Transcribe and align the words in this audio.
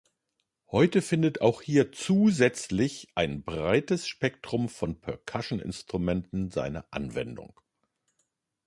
Heute 0.71 0.99
findet 1.03 1.41
auch 1.41 1.61
hier 1.61 1.91
zusätzlich 1.91 3.09
ein 3.13 3.43
breites 3.43 4.07
Spektrum 4.07 4.67
von 4.67 4.99
Percussion-Instrumenten 4.99 6.49
seine 6.49 6.91
Anwendung. 6.91 7.53